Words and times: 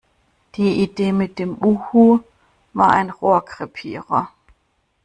Die 0.55 0.81
Idee 0.81 1.11
mit 1.11 1.37
dem 1.37 1.59
Uhu 1.63 2.21
war 2.73 2.89
ein 2.89 3.11
Rohrkrepierer. 3.11 4.31